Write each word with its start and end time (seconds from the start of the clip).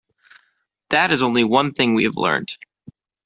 That 0.89 1.11
is 1.11 1.21
only 1.21 1.43
one 1.43 1.73
thing 1.75 1.93
we 1.93 2.05
have 2.05 2.17
learnt. 2.17 2.57